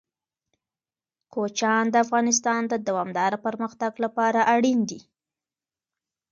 [1.33, 4.99] کوچیان د افغانستان د دوامداره پرمختګ لپاره اړین دي.